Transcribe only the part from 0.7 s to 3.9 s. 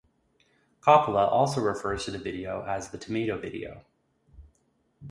Coppola also refers to the video as the "tomato video".